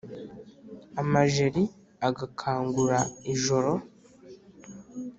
Amajeri 1.01 1.63
agakangura 2.07 2.99
ijoro. 3.33 3.71